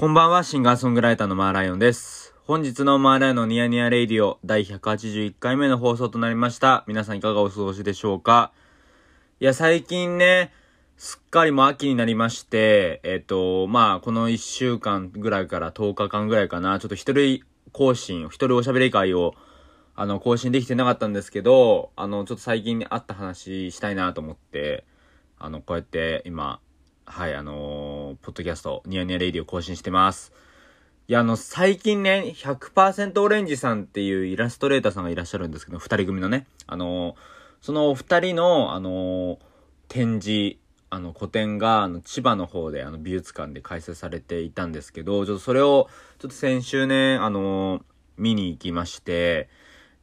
[0.00, 2.34] こんばんは、シンガーソングライターのマーライオンです。
[2.46, 6.84] 本日のマーライオンのニヤニヤレイディオ第181回目の放送となりました。
[6.86, 8.50] 皆さんいかがお過ごしでしょうか？
[9.40, 10.54] いや、最近ね、
[10.96, 19.34] すっかりもう秋になりまして、えっ、と、まあ、この1週間ぐらいから10日間ぐらいかな、ちょっと一人更新、一人おしゃべり会を、
[19.96, 24.86] あの、更新できてなかったんですけど、あの、ちょっと最近にあった話したいなと思って、
[25.38, 26.58] あの、こうやって今、
[27.04, 27.89] はい、あのー
[28.22, 30.32] ポッドキャスト、ニヤニヤレイディを更新してます。
[31.08, 37.16] いや、あの、最近ね、100%オレンジさんっていうイラストレーターさんがいらっしゃるんですけど、二人組のね、あの
[37.60, 39.38] そのお二人の、あの
[39.88, 40.56] 展示、
[40.88, 45.88] あの、個展が、あの、千葉の方で、あの、美術館で開催されていたんですけど、ちょっとそれを、
[46.18, 47.82] ちょっと先週ね、あの
[48.16, 49.48] 見に行きまして、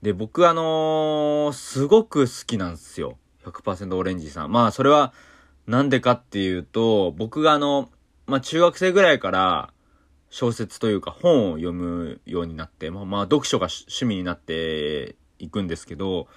[0.02, 3.17] で、僕あのーすごく好きなんですよ。
[3.44, 4.52] 100%オレンジさん。
[4.52, 5.14] まあ、それは、
[5.66, 7.89] なんでかっていうと、僕があの、
[8.28, 9.73] まあ、中学生ぐらいから、
[10.30, 16.28] 小説というか本を読むようになって、まあ、まあ、読書が趣味になっていくんですけど、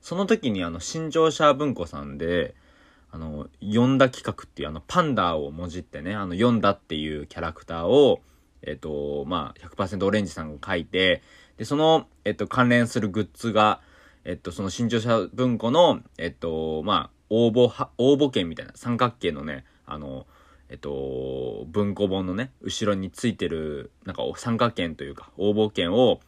[0.00, 2.54] その時にあの、新潮社文庫さんで、
[3.10, 8.20] あの、読んだ企画っていうあの、パンダをもじってね、あの、読んだっていうキャラクターを、
[8.62, 11.22] えっ、と、まあ、100%オレンジさんが書いて、
[11.58, 13.80] で、その、えっ、と、関連するグッズが、
[14.24, 20.26] えっと、その新潮社文庫の、えっと、まあ、応募は、応募券みたいな三角形のね、あの、
[20.68, 26.20] えっと、文庫本のね、後ろについてる、なんか三角形というか、応募券を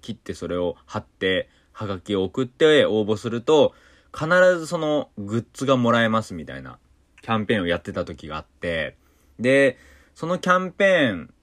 [0.00, 3.74] 切ってそれを貼って、はがきを送って応募すると、
[4.12, 6.78] 必ずそのグッズがもらえますみたいな
[7.22, 8.96] キャンペーンをやってた時があって、
[9.38, 9.78] で、
[10.14, 11.34] そのキャンペーン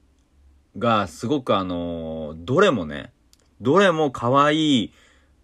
[0.77, 3.11] がすごくあの、どれもね、
[3.61, 4.93] どれも可愛い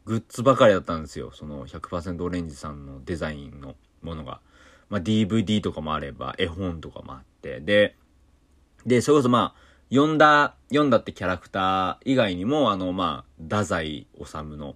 [0.06, 1.32] グッズばかりだったんですよ。
[1.34, 4.42] その100%オレンジさんのデザインのものが。
[4.92, 7.62] まあ、DVD とかもあれば、絵本とかもあって。
[7.62, 7.96] で、
[8.86, 14.76] で、それこそまあ、読んだ、読んだってキャラクター以外にも、あの、まあ、太宰治の、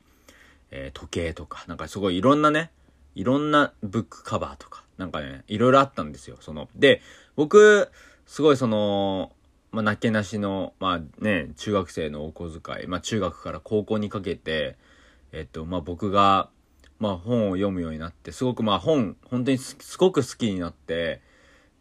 [0.71, 2.71] えー時計とか、なんかすごいいろんなね、
[3.13, 6.37] いろんなブックカバーとか、なんかね、いろいろあったんですよ。
[6.39, 7.01] その、で、
[7.35, 7.91] 僕、
[8.25, 9.33] すごいその、
[9.71, 14.77] まあ、なけなしの、まあね、中学生のお小遣い、まあ中学から高校にかけて、
[15.33, 16.49] えっと、まあ僕が、
[16.99, 21.21] まあ本を読むようになって、すごくまあ本、本当にすごく好きになって、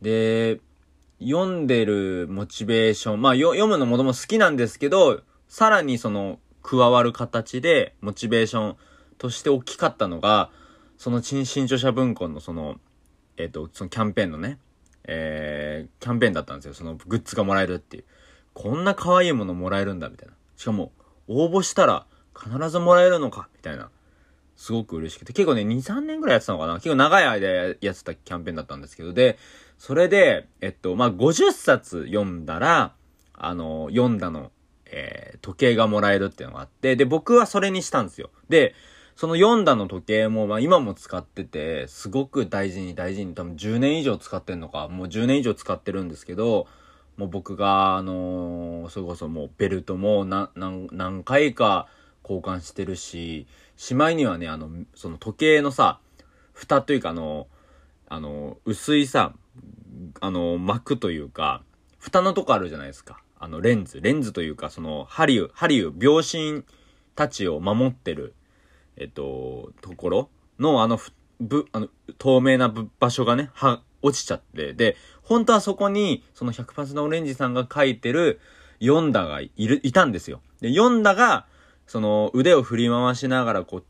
[0.02, 0.60] で、
[1.20, 8.76] 読んでるモチベーション、まあ読むのもとも好きなんですけど、さらにその加わる形でモチベーション
[9.18, 10.50] として大きかったのが、
[10.98, 12.76] その新新潮社文庫のその、
[13.36, 14.58] えっ、と、そのキャンペーンのね、
[15.04, 16.74] えー、キャンペーンだったんですよ。
[16.74, 18.04] そのグッズがもらえるっていう。
[18.52, 20.34] こんな可愛いものもらえるんだ、みたいな。
[20.56, 20.92] しかも、
[21.26, 23.90] 応募したら必ずもらえるのか、みたいな。
[24.56, 25.32] すごく嬉しくて。
[25.32, 29.12] 結構ね、2、3年ぐらいやってたのかな結構長い間やってたキャンペーンだったんですけど。
[29.12, 29.38] で、
[29.78, 32.94] それで、えっと、まあ、50冊読んだら、
[33.34, 34.50] あの、読んだの、
[34.86, 38.30] えー時計がもらえるっていうのがあって、で、僕はそれにしたんですよ。
[38.48, 38.74] で、
[39.14, 46.66] その読んだの時計も、まあ今も使ってて、すごく大事に大事に、多分10年以上使ってんのか、もう10年以上使ってるんですけど、
[47.18, 51.88] もう僕が、あのーそれこそもうベルトも何、何、何回か
[52.24, 53.46] 交換してるし、
[53.76, 56.00] しまいにはね、あの、その時計のさ、
[56.52, 57.46] 蓋というかあの、
[58.08, 59.34] あの、薄いさ、
[60.20, 61.62] あの、膜というか、
[61.98, 63.22] 蓋のとこあるじゃないですか。
[63.38, 64.00] あの、レンズ。
[64.00, 66.64] レンズというか、その、針を、針を、秒針
[67.14, 68.34] たちを守ってる、
[68.96, 70.98] えっと、ところの、あの、
[71.40, 78.40] ぶ、あの、透明な場所がね、は、落ちちゃって、で、本当はそこに、その100%オレンジさんが書いてる、
[78.80, 80.42] ヨンダがいる、いたんですよ。
[80.60, 81.46] で、ヨンダが、
[81.86, 83.84] その、腕を振り回しながら、こう、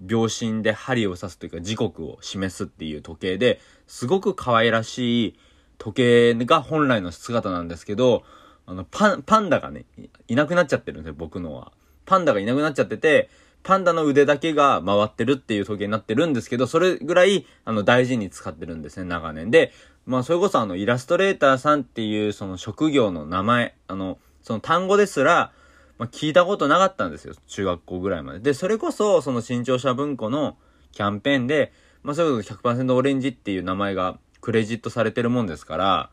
[0.00, 5.38] 秒針で針を刺すというか、時刻を示すっていう時計で、すごく可愛らしい
[5.78, 8.22] 時計が本来の姿なんですけど、
[8.66, 9.86] あの、パン、パンダがね、
[10.28, 11.72] いなくなっちゃってるんですよ、僕のは。
[12.04, 13.30] パンダがいなくなっちゃってて、
[13.62, 19.50] パンダの腕だけが回ってるっていう時計になってるんですけど、それぐらい、あの、大事に使ってるんですね、長年。
[19.50, 19.72] で、
[20.06, 25.52] まあ、それこそあの、イラストレーターさんっていう、その職業の名前、あの、その単語ですら、
[25.98, 28.38] まあ、聞いたことなかったんですよ、中学校ぐらいまで。
[28.38, 30.56] で、それこそ、その新潮社文庫の
[30.92, 31.72] キャンペーンで、
[32.02, 36.10] まあ、それこそ100%オレンジっていう名前がクレジットされてるもんですから、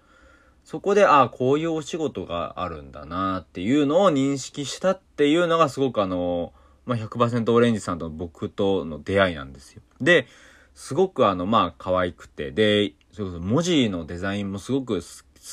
[0.63, 6.53] そこで、ああ、こういうお仕事があるんだなっていうのを認識したっていうのがすごくあの、
[6.87, 9.83] まあ、100%オレンジさんと僕との出会いなんですよ。
[10.01, 10.27] で、
[10.73, 15.01] すごくあの、まあ、可愛くて、で、それこそ文字のデザインもすごく好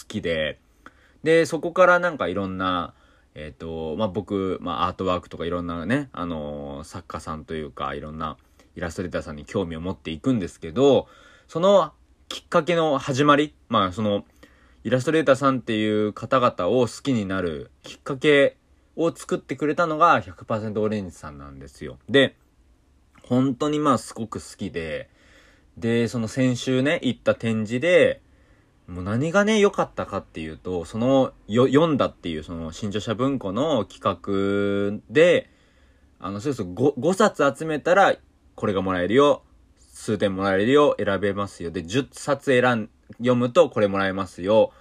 [0.09, 0.59] きで、
[1.23, 2.95] で、そこからなんかいろんな、
[3.35, 8.37] えっ、と、まあ、僕、まあ、アートワークとかいろんなね、あのー作家さんというか、いろんな
[8.77, 11.09] イラストレーターさんに興味を持っていくんですけど、
[11.49, 11.93] その
[12.29, 14.25] きっかけの始まり、まあ、その、
[14.85, 18.57] イラストレーターさんっていう方々を好きになるきっかけ
[18.97, 21.99] を作ってくれたのが100%オレンジさんなんですよ。
[22.09, 22.37] で、
[23.23, 25.09] 本当にまあすごく好きで、
[25.77, 28.21] で、その先週ね、行った展示で、
[28.89, 35.51] もう何がね、良かったかっていうと、その、よ、読んだっていう、その、新潮社文庫の企画で、
[36.19, 38.17] あの、そうそう、5、5冊集めたら、
[38.55, 39.43] これがもらえるよ、
[39.79, 41.71] 数点もらえるよ、選べますよ。
[41.71, 44.73] で、10冊選ん、読むとこれもらえますよ。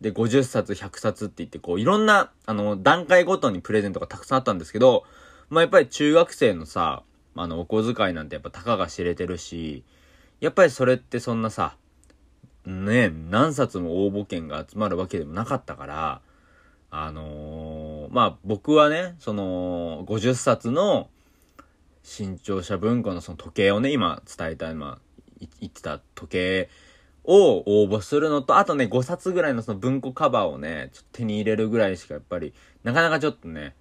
[0.00, 5.04] で、50冊、100冊って言って、こう、いろんな、あの、段階ごとにプレゼントがたくさんあったんですけど、
[5.50, 7.02] まあ、やっぱり中学生のさ、
[7.34, 9.84] あの、お小遣いなんてやっぱたかが知れてるし、
[10.40, 11.76] やっぱりそれってそんなさ、
[12.68, 16.20] ね、何冊も応募券が集まるわけでもなかったから、
[16.90, 21.08] あのー、まあ僕はね、その、50冊の
[22.02, 24.98] 新潮社文庫のその時計をね、今伝えた、今
[25.60, 26.68] 言ってた時計
[27.24, 32.52] を応募するのと、あとね、5冊ぐらいのその文庫カバーをね、ちょっと手に入れるぐらいしかやっぱり、
[32.84, 33.74] なかなかちょっとね、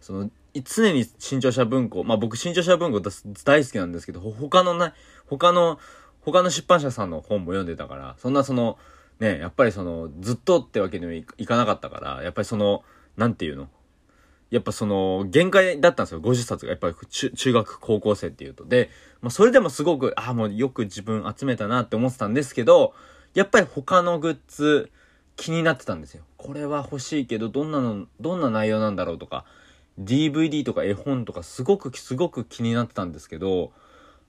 [0.00, 0.30] その、
[0.64, 3.00] 常に新潮社文庫、まあ僕新潮社文庫
[3.44, 4.92] 大好きなんですけど、他のね、
[5.26, 5.80] 他の
[6.20, 8.78] 他の出版社さんの本も読んでたから、そんなその、
[9.20, 12.84] ね、やっぱりその、ずっとってわけにもいかなかったから、やっぱりその、
[13.16, 13.68] なんていうの？
[14.50, 16.20] やっぱその、限界だったんですよ。
[16.20, 16.70] 50冊が。
[16.70, 18.64] やっぱり中中学、高校生っていうと。
[18.64, 22.94] で、まあそれでもすごく、ああ、もうよく自分集めたなって思ってたんですけど、
[23.34, 24.90] やっぱり他のグッズ、
[25.36, 26.24] 気になってたんですよ。
[26.36, 29.44] これは欲しいけど、どんなの、どんな内容なんだろうとか、
[30.00, 33.72] DVD とか絵本とかすごく、すごく気になってたんですけど、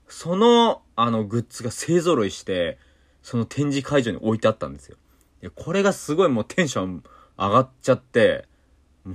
[0.07, 2.77] その、あの、グッズが勢揃いして、
[3.21, 4.97] その展示会場に置いてあったんですよ。
[5.41, 7.03] いや、これがすごいもうテンション
[7.37, 8.45] 上がっちゃって、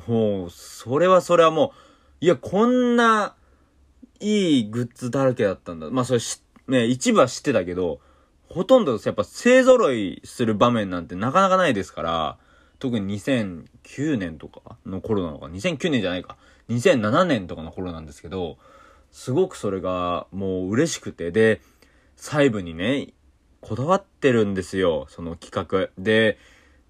[0.07, 1.73] もう、それはそれはも
[2.21, 3.35] う、いや、こんな、
[4.21, 5.91] いいグッズだらけだったんだ。
[5.91, 8.01] まあ、それし、ね、一部は知ってたけど、
[8.49, 12.39] ほとんどやっぱ勢揃いする場面なんてなかなかないですから、
[12.79, 16.37] 特に2009年とかの頃なのか、2009年じゃないか、
[16.71, 18.57] 2007年とかの頃なんですけど、
[19.11, 21.61] すごくそれがもう嬉しくて、で、
[22.17, 23.09] 細部にね、
[23.61, 25.91] こだわってるんですよ、その企画。
[26.03, 26.39] で、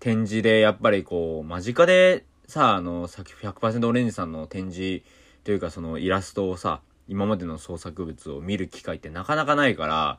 [0.00, 5.02] 展示でやっぱりこう、間近でさ、あの、さっき100%オレンジさんの展示
[5.44, 10.18] というかそのイラストをさ、今までの創作物を見る機会ってなかなかないから、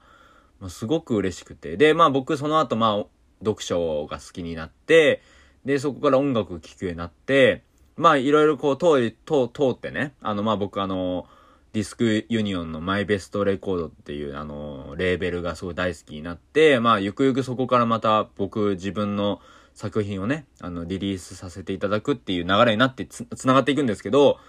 [0.60, 1.78] まあ、すごく嬉しくて。
[1.78, 3.06] で、まあ僕その後まあ、
[3.40, 5.22] 読書が好きになって、
[5.66, 7.64] で、そこから音楽を聴くようになって、
[7.98, 11.28] まあいろいろこう通り、通、通ってね、あのまあ僕あの、
[11.76, 19.42] ディスクユニオンのマイベストレコードっていうあの、レーベルがすごい大好きになって、まあ、ゆくゆくそこからまた僕自分の
[19.74, 24.40] 作品をね、あの、リリースさせていただくっていう流れになってつ、つながっていくんですけど、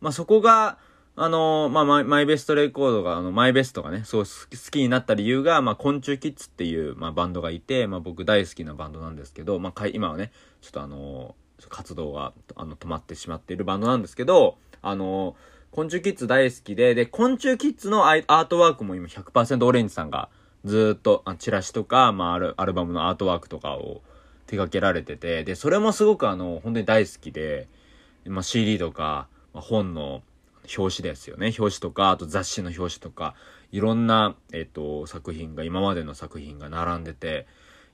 [0.00, 0.76] まあ、そこが、
[1.14, 4.32] あのまあ、マイ、マイベストレコードが、あの、マイベストがね、すごい好
[4.72, 11.36] きになった理由が、まあ、昆虫キッズっていう、まあ、バンドがいて、まあ、僕大好きなバンドなんですけど、まあ、今はね、ちょっとあの
[11.68, 15.36] 活動が、あの、止まってしまっているバンドなんですけど、あの
[15.72, 20.28] 昆虫キッズ大好きで、で、昆虫キッズのアートワークも今100%オレンジさんが
[20.64, 24.02] ずっと、あチラシとか、まあ、アルアルバムのアートワークとかを
[24.46, 27.68] 手掛けられてて、で、それもすごくあの、本当に大好きで、
[28.26, 30.22] まあ、CD とか、まあ、本の
[30.76, 31.46] 表紙ですよね。
[31.58, 33.34] 表紙とか、あと雑誌の表紙とか、
[33.70, 37.46] いろんな、えっと、作品が、今までの作品が並んでて、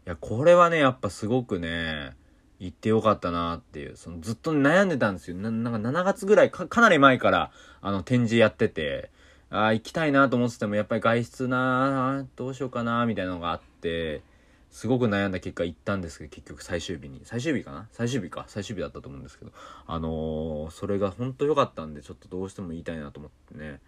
[0.04, 2.16] いや、これはね、やっぱすごくね、
[2.60, 5.36] 行ってよかったなっていう、そのずっと悩んでたんですよ。
[5.36, 7.50] ななんか7月ぐらいか、かなり前から、
[7.80, 9.10] あの、展示やってて、
[9.50, 14.22] ああ、行きたいなと思ってても、やっぱり外出などうしようかなみたいなのがあって、
[14.70, 17.22] すごく悩んだ結果行ったんですけど、結局最終日に。
[17.24, 17.88] 最終日かな？
[17.92, 18.44] 最終日か？
[18.48, 19.52] 最終日だったと思うんですけど。
[19.86, 23.80] あのー、それが本当良かったんで、ちょっとどうしても言いたいなと思ってね。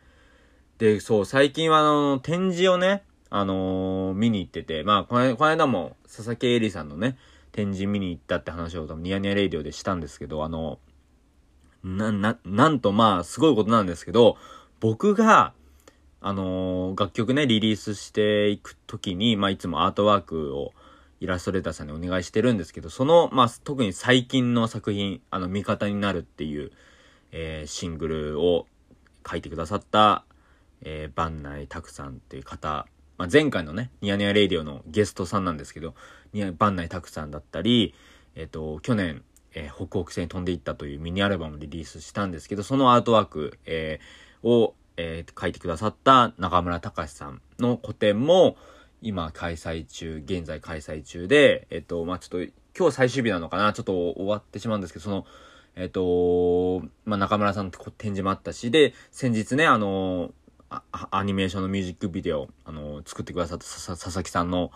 [0.78, 7.18] で、そう、最近はあの、展示をね、あのー、見に行ってて、まあ、この間も、佐々木恵里さんのね、
[7.60, 10.78] 展示見に行ったって話を多分ニヤニヤレイディオでしたんですけど、あの、
[11.84, 14.38] な、な、なんとまあ、すごいことなんですけど、
[14.80, 15.52] 僕が、
[16.22, 20.72] あの、楽曲ね、リリースしていくときに、まあ、いつもアートワークを
[21.20, 26.72] イラストレーターさんにお願いしてるんですけど、その、まあ、特に最近の作品、あの、味方になるっていう、
[27.32, 28.66] えー、シングルを
[29.30, 30.24] 書いてくださった、
[30.80, 32.86] えー、番内拓さんっていう方
[33.20, 35.94] まあ、前回のね、ニヤニヤレイディオのゲストさんなんですけど、
[36.56, 37.94] 番内拓さんだったり、
[38.34, 39.22] えっ、と、去年、
[39.52, 48.56] えー、北北西に飛んでいったというミニアルバムをリリースしたんですけど、そのアートワーク、えー、を、えー、書いてくださった中村隆さんの個展も、
[49.02, 55.26] 今開催中、現在開催中で、えっ、と、まあ、ちょっと、今日最終日なのかなちょっと終わってしまうんですけど、その、
[55.76, 60.32] えっ、と、まあ、中村さんと展示もあったし、で、先日ね、あの
[60.70, 64.70] アニメーションのミュージックビデオ、あの、作ってくださった佐々木さんの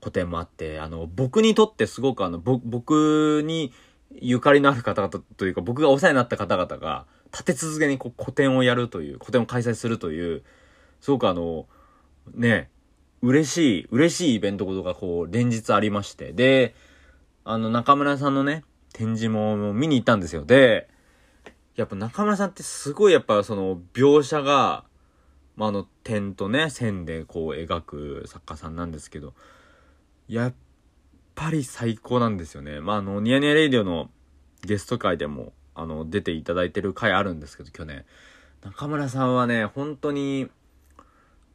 [0.00, 3.72] 個展もあって、あの、僕にとってすごくあの、僕に
[4.20, 10.42] ゆかりのある方々というか、僕がお世話になった方々が、立て続けにこう個展をやるという、個展を開催するという、
[11.00, 11.66] すごくあの、
[12.34, 12.70] ね、
[13.22, 16.32] 嬉しい、嬉しいイベントことがこう、連日ありまして。
[16.32, 16.74] で、
[17.44, 20.44] あの、中村さんのね、展示も見に行ったんですよ。
[20.44, 20.88] で、
[21.76, 24.84] やっぱ中村さんってすごいやっぱその描写が、
[25.58, 29.34] まあ、あの点とね、線でこう描く作家さんなんですけど、
[30.28, 30.54] やっ
[31.34, 32.80] ぱり最高なんですよね。
[32.80, 34.08] まあ、あの、ニヤニヤレイディオの
[34.62, 38.04] ゲスト会でも、あの、出ていただいてる回あるんですけど、去年。
[38.62, 40.48] 中村さんはね、本当に、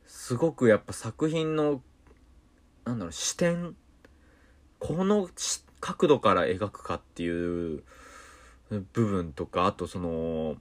[0.05, 1.81] すごくやっぱ作品の、
[2.83, 3.74] なんだろう、視点、
[4.79, 5.29] この
[5.79, 7.83] 角度から描くかっていう
[8.69, 10.57] 部分とか、あとその、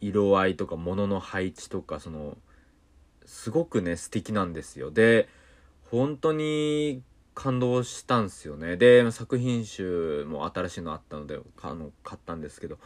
[0.00, 2.38] 色合いとか物の配置とか、その、
[3.28, 4.90] すごくね、素敵なんですよ。
[4.90, 5.28] で、
[5.90, 7.02] 本当に
[7.34, 8.78] 感動したんですよね。
[8.78, 12.78] で、作品集も新しいのあったので、あの、買ったんですけど、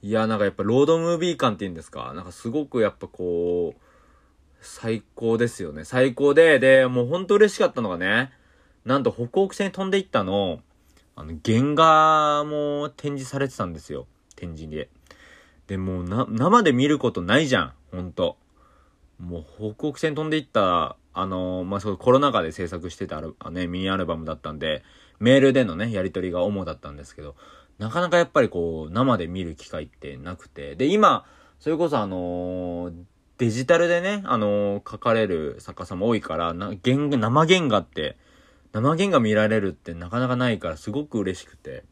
[0.00, 3.80] いや、なんかやっぱロードムービー感っていうんですか、なんかすごくやっぱこう、
[4.60, 5.84] 最高ですよね。
[5.84, 8.32] 最高で、で、もうほんと嬉しかったのがね、
[8.84, 10.60] なんと北北線に飛んでいったの、
[11.16, 14.06] あの、原画も展示されてたんですよ。
[14.36, 14.90] 展示で。
[15.66, 17.72] で、もうな、生で見ることないじゃん。
[17.90, 18.36] ほんと。
[19.22, 24.82] もう北北線飛んでいった、あのー、まあ、そうコロナ禍で制作してたあね、ミニアルバムだったんで、
[25.20, 27.36] メールでのね、やり取りが主だったんですけど、
[27.78, 30.74] なかなかやっぱりこう、生で見る機会ってなくて。
[30.74, 31.24] で、今、
[31.60, 32.94] それこそあのー、
[33.38, 38.16] デジタルでね、あのー、書かれる作家さんも多いから、な、原画、生原画って、
[38.72, 41.84] 生原画見られるってなかなかないからすごく嬉しくて。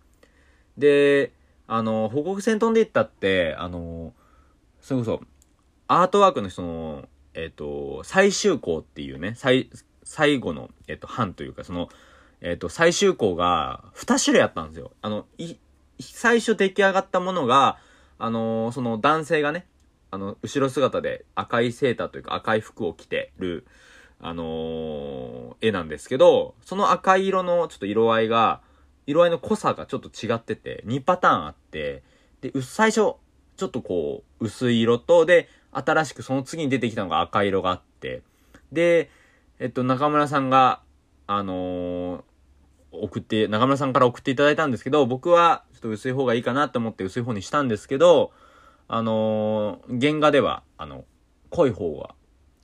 [0.79, 1.33] で、
[1.69, 4.15] あの、報告戦飛んでいったって、あの、
[4.81, 5.21] それこそ、
[5.87, 9.71] アートワークのその、えっ、と、最終項っていうね、最、
[10.03, 11.89] 最後の、えっ、と、版というか、その、
[12.41, 14.93] えっ、と、最終項が2種類あったんですよ。
[15.03, 15.57] あの、い、
[16.01, 17.79] 最初出来上がったものが、
[18.19, 19.67] あのその男性がね、
[20.11, 23.67] あの、後ろ姿で赤いセーターというか赤い服を着てる、
[24.23, 28.61] あの絵なんですけど、その赤い色のちょっと色合いが、
[29.07, 32.03] 色合いの濃さがちょっと違ってて、2パターンあって、
[32.43, 33.15] で、最初、
[33.57, 38.23] ちょっとこう、薄い色と、で、新しくその次に出てきたのが赤色があって、
[38.73, 39.11] で、
[39.59, 40.81] えっと、中村さんが、
[41.27, 42.23] あのー、
[42.93, 48.33] 送って、中村さんから送っていただいたんですけど、僕はちょっと薄い方がいいかなと思って薄い方にしたんですけど、
[48.89, 51.05] あのー、原画では、あの、
[51.51, 52.15] 濃い方が、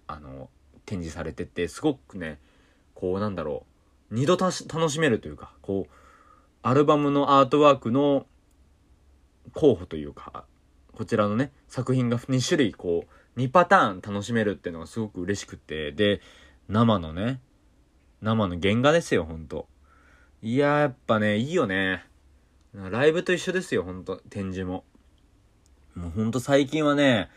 [0.09, 2.39] あのー、展示されてて、すごくね、
[2.95, 3.67] こうなんだろ
[4.11, 5.93] う、二度楽しめるというか、こう、
[6.63, 8.27] アルバムのアートワークの
[9.53, 10.45] 候補というか、
[10.97, 13.05] こちらのね、作品が2種類こ
[13.37, 16.23] う、2パターン楽しめるっていうのがすごく嬉しくて、で、
[16.71, 17.39] 生のね、
[18.23, 19.69] 生の原画ですよ、ほんと。
[20.41, 22.07] いややっぱね、いいよね。
[22.73, 24.85] ライブと一緒ですよ、ほんと、展示も。
[25.95, 27.29] もうほんと最近はね、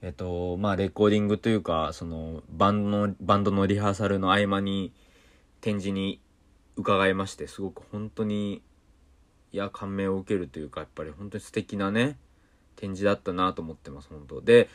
[0.00, 4.94] えっと、まあ、レコーディングというか、その、バンドの、バンドのリハーサルの合間に、
[5.60, 6.22] 展示に
[6.76, 8.62] 伺いまして、すごく本当に、
[9.52, 12.16] いや、感銘を受けるというか、やっぱり本当に素敵なね、
[12.82, 14.40] 展示だったなと思ってます、本当。
[14.40, 14.68] で、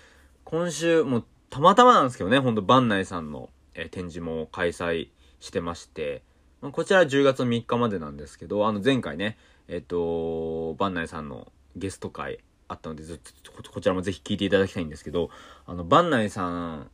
[0.46, 5.10] 今週、もう、たまたまなんですけどね、ほんと、番内さんの、え展示も開催
[5.42, 6.24] してまして、
[6.62, 9.38] まあ、こちら10月3日までなんですけど、あの、前回ね、
[9.68, 15.30] えっ、と、番内さんのゲスト会あったので、ずっと、こちらもぜひ聞いていただきたいんですけど、
[15.66, 16.90] あの、番内さん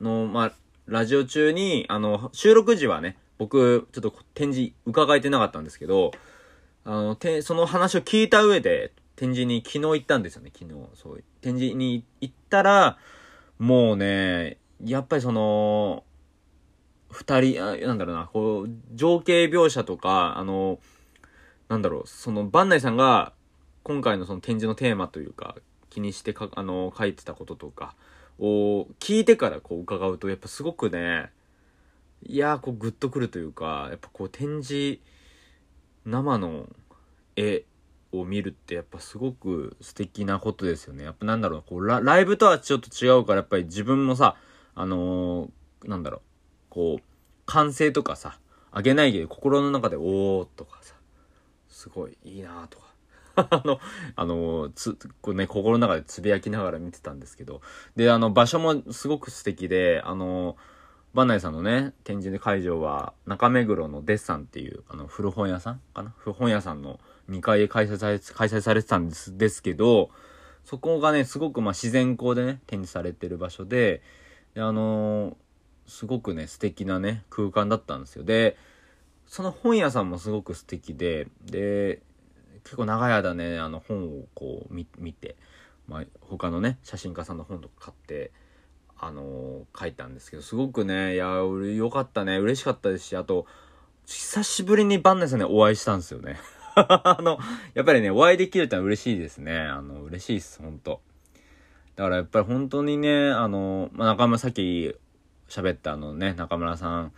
[0.00, 0.52] の、まあ、
[0.86, 6.12] ラジオ中に、あの、収録時はね、僕、ちょっと展示伺えてなかったんですけど、
[6.84, 10.74] あの、て、その話を聞いた上で、展示に昨日行ったんですよね、昨日。
[10.94, 11.24] そう。
[11.40, 12.98] 展示に行ったら、
[13.58, 16.04] もうね、やっぱりその、
[17.10, 20.80] 二人、あなんだろうな、こう、情景描写とか、あの、
[21.68, 23.32] なんだろう、その、番内さんが、
[23.84, 25.56] 今回のその展示のテーマというか、
[25.90, 27.94] 気にしてか、あの、書いてたこととか
[28.40, 31.30] を聞いてからこう伺うと、やっぱすごくね、
[32.26, 34.98] いや、こうグッとくるというか、やっぱこう展示、
[36.04, 36.68] 生の
[37.36, 37.64] 絵
[38.20, 41.04] を見るってやっぱすごく素敵なことですよね。
[41.04, 44.36] やっぱなんだろう、こうラライブとはちょっと違うから、やっぱり自分もさ、
[44.74, 46.20] あのー、なんだろう、
[46.70, 47.02] こう、
[47.46, 48.38] 歓声とかさ、
[48.72, 50.94] あげないで心の中で、おーとかさ、
[51.68, 52.84] すごいいいなとか、
[53.50, 53.80] あの、
[54.16, 57.60] あの、つ、こうね、心の中でつぶやきながら見てたんですけど、
[57.96, 60.56] で、あの、場所もすごく素敵で、あの、
[61.14, 66.12] バンナイさんのね、展示会場は、中目黒のデッサンっていう、あの、古本屋さんかな？
[66.18, 66.98] 古本屋さんの
[67.30, 70.10] 2階で開催され、開催されてたんですですけど、
[70.64, 74.02] そこがね、すごくまあ自然光でね、展示されてる場所で、
[74.54, 75.34] であのー、
[75.86, 78.24] すごくね、素敵なね、空間だったんですよ。
[78.24, 78.56] で、
[79.26, 82.02] その本屋さんもすごく素敵で、で、
[82.64, 85.36] 結構長い間ね、あの本をこう見て、
[85.86, 88.32] まあ、他のね、写真家さんの本とか買って、
[88.98, 93.46] あのー、書いたんですけど、すごくね、いや、よかったね、嬉しかったですし、あと、
[94.06, 96.38] 久しぶりにバンネさんね、お会いしたんですよね。
[96.76, 97.38] あの、
[97.74, 99.58] やっぱりね、お会いできるってのは嬉しいですね。
[99.58, 101.00] あの、嬉しいです、ほんと。
[101.96, 104.94] だからやっぱり本当にね、あの、まあ、中村さっき
[105.48, 107.12] 喋ったあのね、中村さん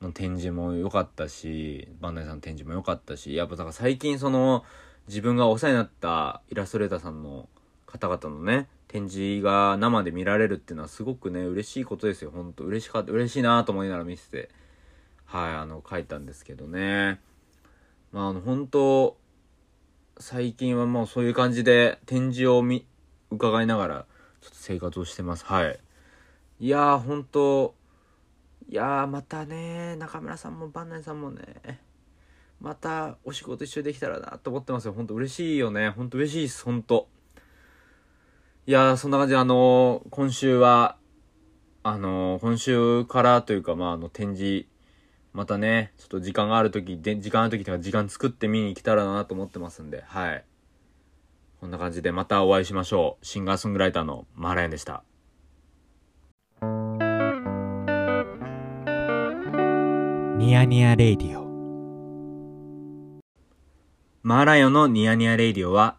[0.00, 4.64] の展示も良かったし、バンダイさんの展示も良かったし、やっぱだから最近その、
[5.08, 7.48] 自分がお世話になったイラストレーターさんの
[7.86, 12.30] 方々のね、展示が生で見られるっていうのはすごくね、嬉しいことですよ。
[12.30, 14.50] ほんと嬉しかった、嬉しいなと思いながら見せて、
[15.24, 17.18] はい、あの、書いたんですけどね。
[18.12, 19.16] まあ、あの、本当
[20.18, 22.86] 最近はもうそういう感じで展示を見、
[23.30, 24.06] 伺いながら、
[24.42, 25.46] ちょっと生活をしてます。
[25.46, 25.80] はい。
[26.60, 27.74] いやー、本当
[28.68, 31.80] いやー、またね、中村さんもバンナイさんもね、
[32.60, 34.92] またお仕事一緒できたらなと思ってますよ。
[34.92, 35.88] ほんと嬉しいよね。
[35.88, 37.08] ほんと嬉しいです、ほんと。
[38.64, 40.96] いやー、そんな感じで、あのー、今週は、
[41.82, 44.66] あのー、今週からというか、まあ、あの、展示、
[45.32, 50.44] またね、ちょっと時間がある時で、時間ある時とか時間作って見に来たらなと思ってますんで、はい。
[51.60, 53.26] こんな感じでまたお会いしましょう。
[53.26, 55.02] シンガーソングライターのマーライオンでした。
[60.38, 61.42] ニヤニヤレイディオ
[64.22, 65.96] マーライオンのニヤニヤレイディオは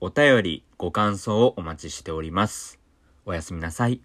[0.00, 2.80] お便り、ご感想をお待ちしております。
[3.26, 4.00] おやすみなさい。